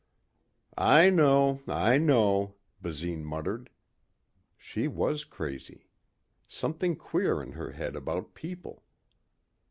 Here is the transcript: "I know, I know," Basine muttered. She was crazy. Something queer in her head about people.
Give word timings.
"I 0.79 1.11
know, 1.11 1.61
I 1.67 1.99
know," 1.99 2.55
Basine 2.81 3.23
muttered. 3.23 3.69
She 4.57 4.87
was 4.87 5.23
crazy. 5.23 5.89
Something 6.47 6.95
queer 6.95 7.39
in 7.39 7.51
her 7.51 7.73
head 7.73 7.95
about 7.95 8.33
people. 8.33 8.81